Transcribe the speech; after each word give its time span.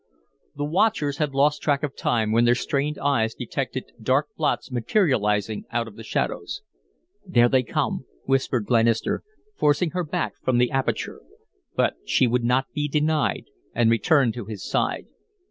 The 0.55 0.65
watchers 0.65 1.17
had 1.17 1.35
lost 1.35 1.61
track 1.61 1.83
of 1.83 1.95
time 1.95 2.31
when 2.31 2.43
their 2.43 2.55
strained 2.55 2.97
eyes 2.97 3.35
detected 3.35 3.91
dark 4.01 4.29
blots 4.35 4.71
materializing 4.71 5.65
out 5.69 5.87
of 5.87 5.95
the 5.95 6.03
shadows. 6.03 6.63
"There 7.23 7.47
they 7.47 7.61
come," 7.61 8.05
whispered 8.25 8.65
Glenister, 8.65 9.21
forcing 9.55 9.91
her 9.91 10.03
back 10.03 10.33
from 10.43 10.57
the 10.57 10.71
aperture; 10.71 11.21
but 11.75 11.97
she 12.03 12.25
would 12.25 12.43
not 12.43 12.65
be 12.73 12.87
denied, 12.87 13.43
and 13.75 13.91
returned 13.91 14.33
to 14.33 14.45
his 14.45 14.67
side. 14.67 15.05